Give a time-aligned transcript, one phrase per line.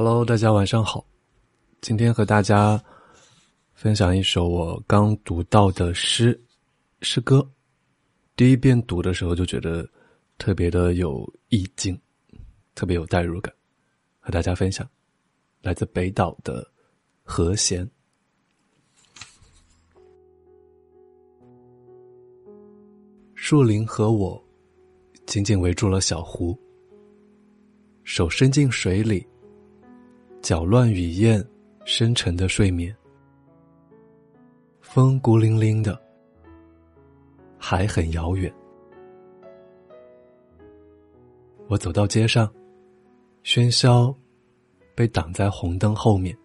[0.00, 1.04] Hello，大家晚上好。
[1.80, 2.80] 今天和大家
[3.74, 6.40] 分享一首我刚读到的诗
[7.00, 7.44] 诗歌。
[8.36, 9.84] 第一遍读的时候就觉得
[10.38, 12.00] 特别的有意境，
[12.76, 13.52] 特别有代入感，
[14.20, 14.88] 和大家分享。
[15.62, 16.64] 来自北岛的
[17.24, 17.84] 和弦。
[23.34, 24.40] 树林和我
[25.26, 26.56] 紧紧围住了小湖，
[28.04, 29.26] 手伸进水里，
[30.40, 31.44] 搅乱雨燕
[31.84, 32.94] 深沉的睡眠。
[34.80, 36.00] 风孤零零的，
[37.58, 38.52] 海很遥远。
[41.66, 42.50] 我走到街上，
[43.44, 44.14] 喧嚣
[44.94, 46.36] 被挡在红灯后面，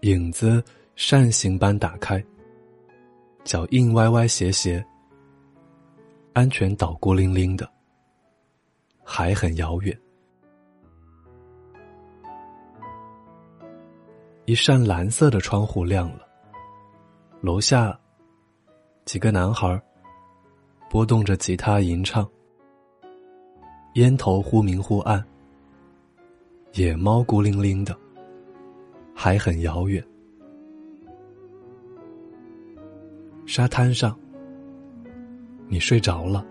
[0.00, 0.62] 影子
[0.96, 2.22] 扇形般打开，
[3.44, 4.84] 脚印歪歪斜斜。
[6.32, 7.70] 安全岛孤零零的，
[9.04, 9.96] 海很遥远。
[14.46, 16.20] 一扇蓝色的窗户亮了，
[17.40, 17.98] 楼下
[19.04, 19.82] 几个男孩
[20.88, 22.24] 拨动着吉他吟唱，
[23.94, 25.20] 烟头忽明忽暗，
[26.74, 27.98] 野猫孤零零的，
[29.12, 30.04] 还很遥远。
[33.46, 34.16] 沙滩上。
[35.68, 36.46] 你睡着了，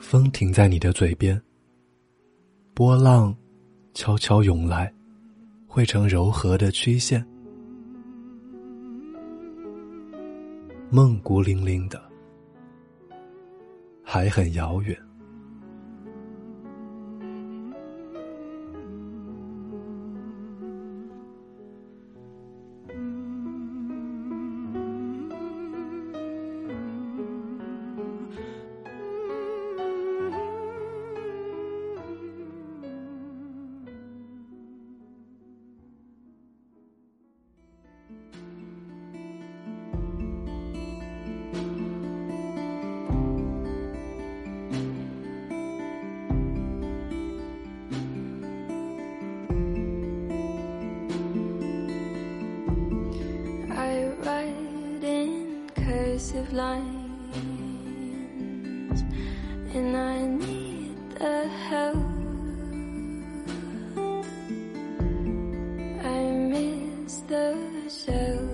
[0.00, 1.40] 风停在你的嘴边，
[2.74, 3.32] 波浪
[3.92, 4.92] 悄悄涌来，
[5.74, 7.26] 汇成柔和的曲线，
[10.88, 12.00] 梦孤零零的，
[14.04, 14.96] 还很遥远。
[56.34, 57.40] Cursive lines,
[59.72, 61.96] and I need the help.
[66.04, 67.56] I miss the
[67.88, 68.48] shelter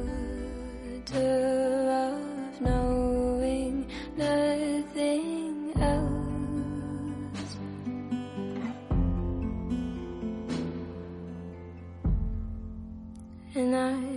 [2.06, 3.86] of knowing
[4.16, 7.56] nothing else.
[13.54, 14.09] And I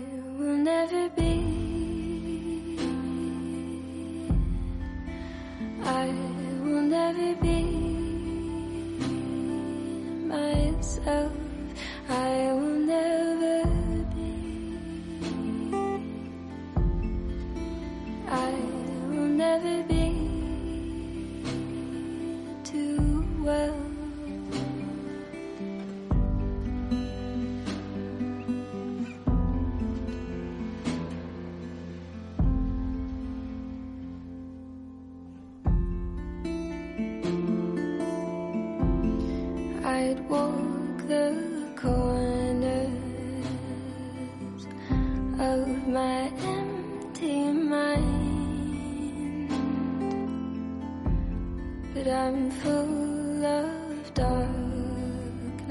[39.94, 41.30] I'd walk the
[41.76, 42.90] corners
[45.40, 48.02] of my empty mind,
[51.94, 55.64] but I'm full of darkness